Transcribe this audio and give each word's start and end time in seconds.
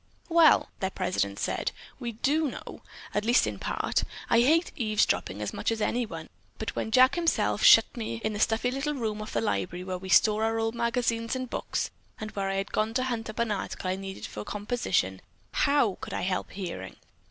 "Well," 0.29 0.69
their 0.79 0.89
president 0.89 1.37
said, 1.37 1.71
"we 1.99 2.13
do 2.13 2.49
know, 2.49 2.81
at 3.13 3.23
least 3.23 3.45
in 3.45 3.59
part. 3.59 4.03
I 4.31 4.39
hate 4.39 4.71
eavesdropping 4.75 5.37
just 5.37 5.53
as 5.53 5.53
much 5.53 5.71
as 5.71 5.79
anyone, 5.79 6.29
but 6.57 6.75
when 6.75 6.89
Jack 6.89 7.13
himself 7.13 7.61
shut 7.63 7.85
me 7.95 8.19
in 8.23 8.33
the 8.33 8.39
stuffy 8.39 8.71
little 8.71 8.95
room 8.95 9.21
off 9.21 9.33
the 9.33 9.41
library 9.41 9.83
where 9.83 9.99
we 9.99 10.09
store 10.09 10.43
our 10.43 10.57
old 10.57 10.73
magazines 10.73 11.35
and 11.35 11.47
books, 11.51 11.91
and 12.19 12.31
where 12.31 12.49
I 12.49 12.55
had 12.55 12.71
gone 12.71 12.95
to 12.95 13.03
hunt 13.03 13.29
up 13.29 13.37
an 13.37 13.51
article 13.51 13.91
I 13.91 13.95
needed 13.95 14.25
for 14.25 14.39
a 14.39 14.43
composition, 14.43 15.21
how 15.51 15.99
could 16.01 16.15
I 16.15 16.21
help 16.21 16.49
hearing? 16.49 16.95